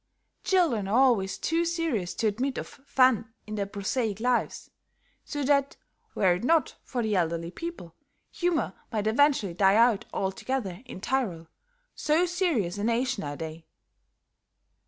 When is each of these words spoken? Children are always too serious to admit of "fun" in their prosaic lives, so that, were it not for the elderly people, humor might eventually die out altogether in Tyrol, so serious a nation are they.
Children 0.43 0.87
are 0.87 0.97
always 0.99 1.37
too 1.37 1.63
serious 1.63 2.15
to 2.15 2.25
admit 2.25 2.57
of 2.57 2.65
"fun" 2.67 3.31
in 3.45 3.53
their 3.53 3.67
prosaic 3.67 4.19
lives, 4.19 4.71
so 5.23 5.43
that, 5.43 5.77
were 6.15 6.33
it 6.33 6.43
not 6.43 6.73
for 6.81 7.03
the 7.03 7.15
elderly 7.15 7.51
people, 7.51 7.93
humor 8.31 8.73
might 8.91 9.05
eventually 9.05 9.53
die 9.53 9.75
out 9.75 10.05
altogether 10.11 10.81
in 10.85 11.01
Tyrol, 11.01 11.49
so 11.93 12.25
serious 12.25 12.79
a 12.79 12.83
nation 12.83 13.23
are 13.23 13.35
they. 13.35 13.67